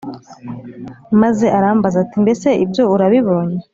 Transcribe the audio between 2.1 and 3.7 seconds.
Mbese ibyo urabibonye